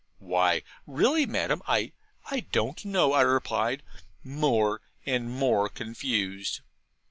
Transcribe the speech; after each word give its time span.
'Why, 0.17 0.63
really, 0.87 1.27
ma'am, 1.27 1.61
I 1.67 1.91
I 2.31 2.39
don't 2.39 2.83
know,' 2.85 3.13
I 3.13 3.21
replied, 3.21 3.83
more 4.23 4.81
and 5.05 5.29
more 5.29 5.69
confused. 5.69 6.61